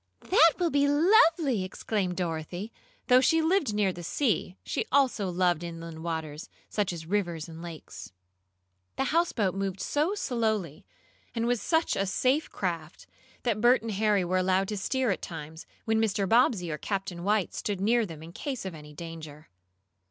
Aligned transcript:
"That 0.31 0.53
will 0.57 0.71
be 0.71 0.87
lovely!" 0.87 1.63
exclaimed 1.63 2.17
Dorothy. 2.17 2.71
Though 3.05 3.21
she 3.21 3.39
lived 3.39 3.71
near 3.71 3.93
the 3.93 4.01
sea, 4.01 4.57
she 4.63 4.83
also 4.91 5.29
loved 5.29 5.63
inland 5.63 6.01
waters, 6.03 6.49
such 6.71 6.91
as 6.91 7.05
rivers 7.05 7.47
and 7.47 7.61
lakes. 7.61 8.11
The 8.95 9.03
houseboat 9.13 9.53
moved 9.53 9.79
so 9.79 10.15
slowly, 10.15 10.87
and 11.35 11.45
was 11.45 11.61
such 11.61 11.95
a 11.95 12.07
safe 12.07 12.49
craft, 12.49 13.05
that 13.43 13.61
Bert 13.61 13.83
and 13.83 13.91
Harry 13.91 14.25
were 14.25 14.39
allowed 14.39 14.69
to 14.69 14.77
steer 14.77 15.11
at 15.11 15.21
times, 15.21 15.67
when 15.85 16.01
Mr. 16.01 16.27
Bobbsey 16.27 16.71
or 16.71 16.79
Captain 16.79 17.23
White 17.23 17.53
stood 17.53 17.79
near 17.79 18.03
them 18.03 18.23
in 18.23 18.31
case 18.31 18.65
of 18.65 18.73
any 18.73 18.93
danger. 18.93 19.49